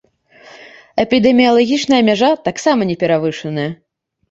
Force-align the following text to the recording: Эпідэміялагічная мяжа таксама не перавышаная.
Эпідэміялагічная 1.03 2.01
мяжа 2.09 2.31
таксама 2.49 2.91
не 2.95 2.99
перавышаная. 3.07 3.71